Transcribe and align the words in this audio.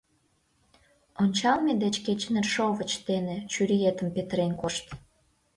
Ончалме 1.21 1.73
деч 1.83 1.95
кеч 2.05 2.21
нершовыч 2.33 2.91
дене 3.09 3.35
чуриетым 3.51 4.07
петырен 4.15 4.53
кошт. 4.61 4.85